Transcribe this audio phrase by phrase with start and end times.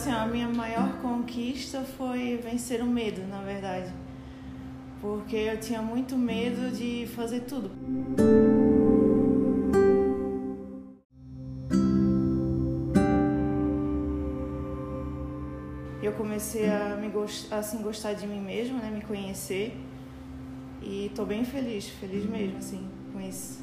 [0.00, 3.92] Assim, a minha maior conquista foi vencer o medo, na verdade.
[4.98, 7.70] Porque eu tinha muito medo de fazer tudo.
[16.02, 17.52] Eu comecei a me gost...
[17.52, 18.90] assim, gostar de mim mesma, né?
[18.90, 19.76] Me conhecer.
[20.80, 23.62] E estou bem feliz, feliz mesmo, assim, com isso.